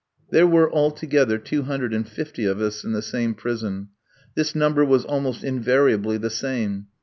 [0.31, 3.89] There were altogether two hundred and fifty of us in the same prison.
[4.33, 6.87] This number was almost invariably the same.